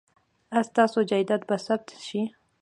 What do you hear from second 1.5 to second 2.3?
ثبت شي؟